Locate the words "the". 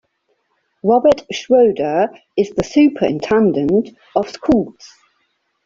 2.55-2.63